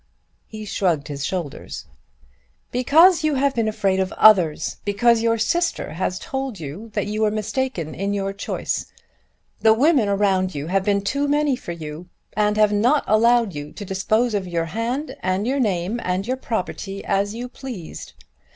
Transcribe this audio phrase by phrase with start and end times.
[0.47, 1.85] He shrugged his shoulders.
[2.71, 7.21] "Because you have been afraid of others; because your sister has told you that you
[7.21, 8.91] were mistaken in your choice.
[9.59, 13.71] The women around you have been too many for you, and have not allowed you
[13.73, 18.13] to dispose of your hand, and your name, and your property as you pleased.